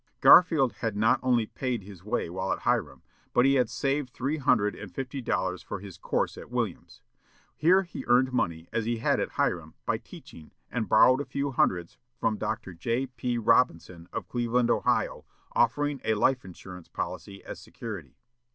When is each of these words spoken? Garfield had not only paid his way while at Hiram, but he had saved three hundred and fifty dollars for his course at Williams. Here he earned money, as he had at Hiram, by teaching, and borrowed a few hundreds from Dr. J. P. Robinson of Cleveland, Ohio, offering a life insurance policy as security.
Garfield 0.19 0.73
had 0.79 0.95
not 0.97 1.19
only 1.21 1.45
paid 1.45 1.83
his 1.83 2.03
way 2.03 2.27
while 2.27 2.51
at 2.51 2.61
Hiram, 2.61 3.03
but 3.33 3.45
he 3.45 3.53
had 3.53 3.69
saved 3.69 4.09
three 4.09 4.37
hundred 4.37 4.73
and 4.75 4.91
fifty 4.91 5.21
dollars 5.21 5.61
for 5.61 5.79
his 5.79 5.99
course 5.99 6.39
at 6.39 6.49
Williams. 6.49 7.03
Here 7.55 7.83
he 7.83 8.03
earned 8.07 8.33
money, 8.33 8.67
as 8.73 8.85
he 8.85 8.97
had 8.97 9.19
at 9.19 9.33
Hiram, 9.33 9.75
by 9.85 9.99
teaching, 9.99 10.53
and 10.71 10.89
borrowed 10.89 11.21
a 11.21 11.25
few 11.25 11.51
hundreds 11.51 11.99
from 12.19 12.37
Dr. 12.39 12.73
J. 12.73 13.05
P. 13.05 13.37
Robinson 13.37 14.07
of 14.11 14.27
Cleveland, 14.27 14.71
Ohio, 14.71 15.23
offering 15.51 16.01
a 16.03 16.15
life 16.15 16.43
insurance 16.43 16.87
policy 16.87 17.43
as 17.45 17.59
security. 17.59 18.17